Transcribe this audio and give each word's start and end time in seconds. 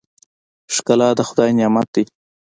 ښکلا 0.75 1.09
د 1.17 1.19
خدای 1.29 1.49
نعمت 1.59 1.87
دی. 1.95 2.03